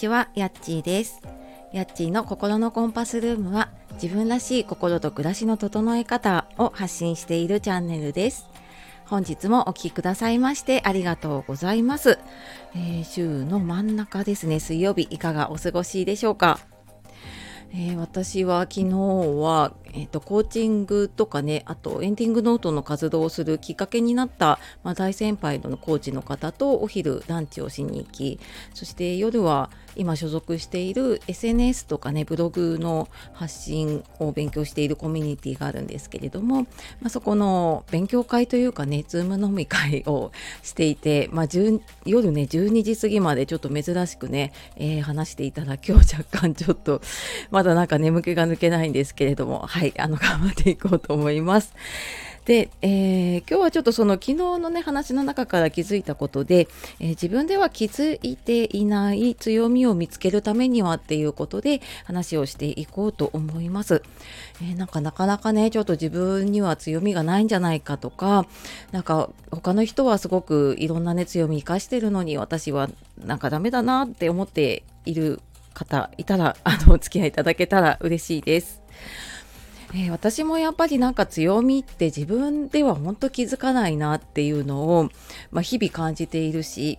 [0.00, 1.20] ちは、やっちーです。
[1.74, 3.68] やっちーの心のコンパスルームは
[4.00, 8.48] 自分らしい心と暮らしの整え方を発信しているチャンネルです。
[9.04, 12.18] 本日もお聴きくださいましてありがとうございます、
[12.74, 16.60] えー週の真ん中ですね、水曜日いかがお過ごしでしょうか。
[17.72, 28.40] えー私は昨日は、えーとコーチングとかねあとエンディングノートの活動をするきっかけになった、まあ、大先輩のコーチの方とお昼ランチをしに行き
[28.74, 36.68] そして夜は今所属している SNS とかねブログの発信を勉強しているコミュニティがあるんですけれども、ま
[37.06, 40.32] あ、そこの勉強会というかねズーム飲み会を
[40.62, 41.46] していて、まあ、
[42.04, 47.00] 夜ね12時過ぎまでちょっと珍しくね、えー話していただき今日若干ちょっと
[47.50, 51.72] まだなんか眠気が抜けないんですけれどもははいあの 頑張っていこうと思います。
[52.44, 64.02] で、えー今日はちょっとその昨日のね話の中から気づいたことで、えー自分では気づいていない強みを見つけるためにはっていうことで話をしていこうと思います。
[64.60, 68.44] えーなんかなかなかねちょっと自分には強みがないんじゃないかとか
[68.92, 72.90] なんか他の人はすごくいろんなね強み生かしてるのに私は
[73.24, 75.40] なんかダメだなって思っている
[75.72, 78.82] 方いたらあのお付き合いいただけたら嬉しいです。
[79.92, 85.10] えー私もやっぱりなんか強みって自分では本当気づかないなっていうのを、
[85.50, 86.98] まあ、日々感じているし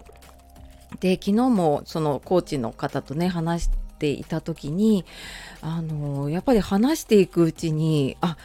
[0.99, 5.05] で昨日もそのコーチの方とね話していた時に
[5.61, 8.35] あのやっぱり話していくうちにあ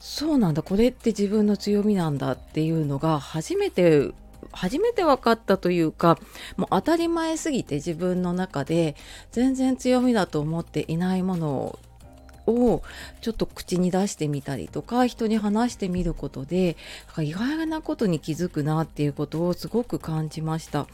[0.00, 4.10] そうなんだこれって自分の強みなんだっていうのが初めて
[4.50, 6.18] 初めて分かったというか
[6.56, 8.96] もう当たり前すぎて自分の中で
[9.30, 11.78] 全然強みだと思っていないものを
[12.46, 12.82] を
[13.20, 16.76] ちょっと口に出してみたりとか人に話してみることで
[17.18, 20.86] 意外なことに気づくなっていうことをすごく感じました。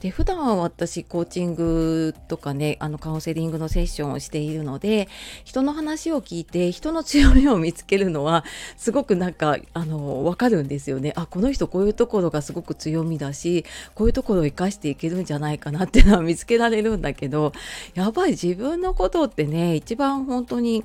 [0.00, 5.08] で普段は私コーチングとかねあのカウンセリングのセッションをしているので
[5.44, 8.44] 人の話を聞いて人の強みを見つけるのは
[8.76, 11.12] すごくなんかあの分かるんですよね。
[11.16, 17.52] あこの人こういうところがすごく強みだしこういうところを生かしていけるんじゃないかなっていうのは見つけられるんだけど
[17.94, 20.84] やっぱり自分のことってね一番本当に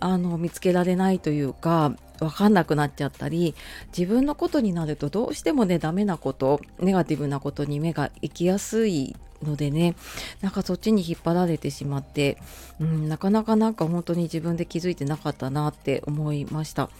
[0.00, 3.54] あの見つけられないというか分かんなくなっちゃったり
[3.96, 9.94] 自分のことになるとどうしてもねダメなことネガティブなことに目が行きやすいのでね
[10.40, 12.38] なんかそっちに引っ張られてしまって、
[12.80, 16.90] うん、なかなかなんか本当に自分で気づいてなかったなって思いました。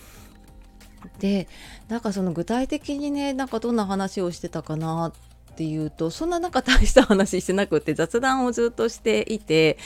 [1.20, 1.46] で
[1.88, 5.12] なんかその具体的にねなんかどんな話をしてたかな
[5.52, 9.78] っていうとそんななんか大した話してなくって雑談をずっとしていて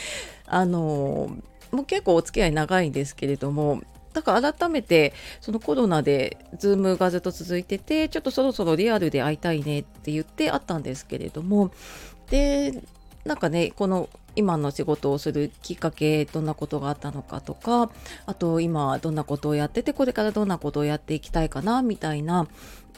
[0.46, 1.36] あの
[1.72, 3.82] もう結構お付き合い長いんですけれども
[4.12, 11.70] だから改めてそのコロナでズームがずっと続いててちょっとそろそろリアルで会いたいねって言ってあったんですけれども
[12.28, 12.82] で
[13.24, 17.90] なんかねこの今の仕事をするきっかけどんなことがあったのかとか
[18.26, 22.46] あと今どんなことをやっててこれからどんなことをやっていきたいかなみたいな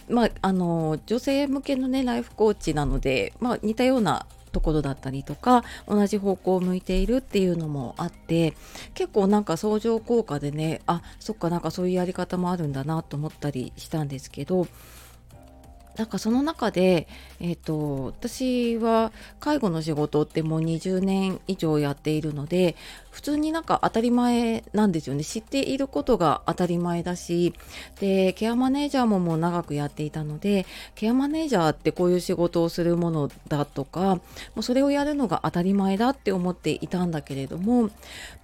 [0.09, 8.55] まああの女性向けのねライフコーチなので、まあ、似たようなところだったりとか同じ方向を向いているっていうのもあって
[8.95, 14.67] 結構なんか相乗効果でねあそっかなんかそういうやり方もあるんだなと思ったりしたんですけど
[15.97, 17.07] なんかその中で、
[17.41, 22.77] えー、と私は介護の仕事ってもう20年以上やっているので
[23.11, 25.23] 普通になんか当たり前なんですよね。
[25.23, 27.53] 知っていることが当たり前だし
[28.01, 34.21] でケアマネージャーももう長くやっていたのでケアマネージャーってこういう仕事をするものだとかも
[34.57, 37.91] うそれをやるのが当たり前だって思っていたんだけれども、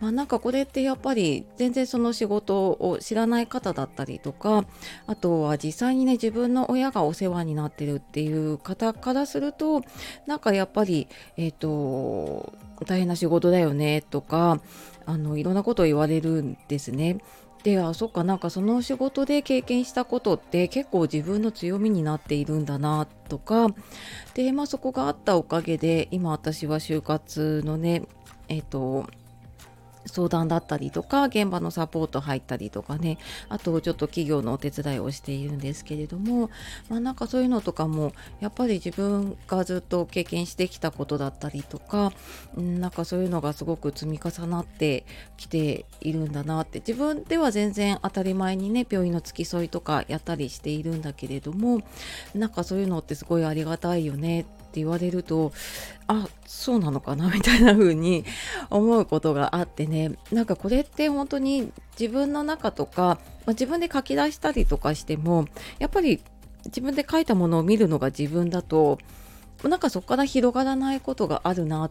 [0.00, 4.66] まあ、なんかこれってやっぱり全然その仕事を知らない方だったりとか
[5.06, 9.82] あとは実際にね自分の親がお世話になってるっていう方からすると
[10.26, 12.52] なんかやっぱりえっ、と
[12.86, 14.60] 大変な仕事だよねとか
[15.06, 17.18] あのいろんなことを言われるんですね。
[17.62, 23.68] であそっかなんかその仕事で経験したことって結構自分の強みになっているんだなとか
[24.34, 28.02] でまあそこがあったおかげで今私は就活のね
[28.48, 29.06] えっ、と
[30.06, 33.18] 相談だったりとか現場のサポート入ったりとかね。
[33.48, 36.50] あとちょっと企業のお手伝いをしているんですけれども
[36.88, 42.12] まあなんかそういうのとかもやっぱり自分がずっと経験してきたことだったりとか
[42.56, 45.04] なんかそういうのがすごく積み重なって
[45.36, 51.82] きているんだなって自分では全然当たり前にね病院の付き添いとかやったりしているんだけれども
[52.34, 55.52] なんかそういうのってすごいありがたいよねってって言われると
[56.06, 58.24] あそうなのかな みたいな風に
[58.70, 60.12] 思うことがあってね。
[60.30, 63.16] なんかこれって本当に自分の中とか、ま
[63.46, 65.46] あ、自分で書き出したりとかしても
[65.78, 66.20] やっぱり
[66.66, 68.98] 自分で書いたものを見るのが自分だと
[69.64, 71.90] なんかそこから広がらないことがあるなっ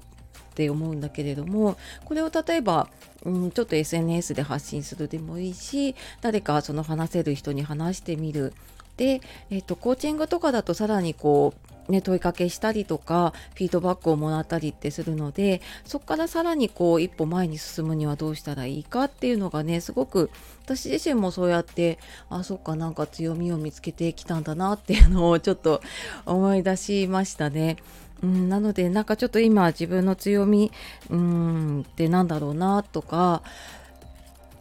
[0.55, 2.89] て思うんだけれどもこれを例えば、
[3.23, 8.53] うん、ちょっと SNS で発信するでもいいし誰かその話せる人に話してみる。
[8.97, 20.29] で、えーと、コーチングとかだとさらにこう、ね、問いかけしたりとかフィードバックをもらったりってするのでそこからさらにこう一歩前に進むにはどうしたらいいかっていうのがねすごく
[20.65, 21.97] 私自身もそうやって
[22.29, 25.81] あそっかなんか強みを見つけてきたんだなっていうのをちょっと
[26.25, 27.77] 思い出しましたね。
[28.23, 30.71] うん、なのでなんかちょっと今自分の強み
[31.09, 33.43] うんってなんだろうなとか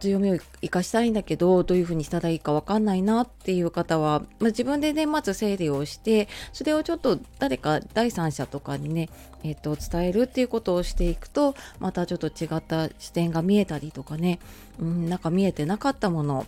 [0.06, 9.08] 強みを生かしたいんだけどどういうふうにしたらいいか分かんないなっていう方は、まあ、自分でねまず整理をしてそれをちょっと誰か第三者とかにね、
[9.42, 14.38] えー、と伝えるっていうことをしていくとまたちょっと違った視点が見えたりとかね、
[14.78, 16.46] うん、なんか見えてなかったもの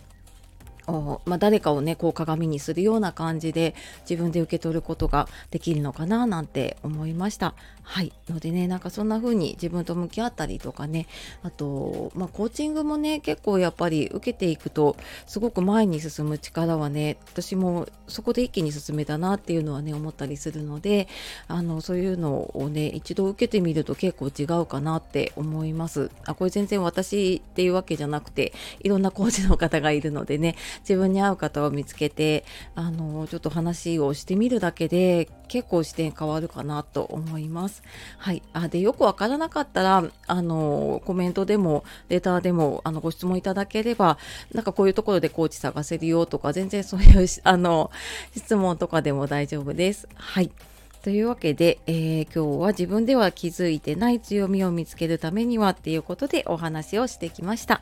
[1.25, 3.75] まあ、誰かをねこう鏡にするような感じで
[4.09, 7.53] 自分で受け取ることができるのかななんて思いました。
[7.83, 8.13] はい。
[8.29, 11.07] のでねなんかそんな風に自分と向き合ったりとかね
[11.41, 14.95] あとまあコーチングもね結構やっぱり受けていくと
[15.25, 21.07] すごく前に進む力はね私もそこで一気に進めたなっていうのはね思ったりするので
[21.47, 26.11] あのそういうのをね一度受けてみると結構違うかなって思います。
[26.25, 32.45] あこれ全然私っていうわけじゃなくていろんなコーチの方がいるのでね自分に合う方を見つけて
[32.75, 37.81] あのちょっと話をしてみるだけで結構視点変わるかなと思います。
[38.17, 44.17] はい、あでよくわからなかったらあのコメントでもレターでもあのご質問いただければ
[44.53, 47.91] なんかこういうところでコーチ探せるよとか全然そういうあの
[48.35, 50.07] 質問とかでも大丈夫です。
[50.15, 50.51] はい
[51.01, 57.81] というわけで、えー、今日は自分では気づいてない強みを見つけるためにはっていうことでお話をしてきました。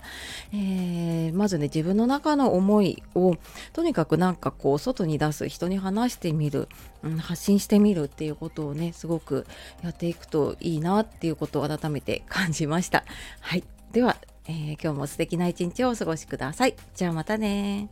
[0.54, 3.36] えー、まずね、自分の中の思いを
[3.74, 6.68] とにかくなんかこう外に出す、人に話してみる、
[7.02, 9.48] うん、発信してみるっていうことをね、すごく
[9.84, 13.04] やっていくといいなっていうことを改めて感じました。
[13.40, 13.63] はい。
[13.92, 14.18] では、
[14.48, 16.75] えー、今日も素敵な一日をお過ごしください。
[16.96, 17.90] じゃあまたね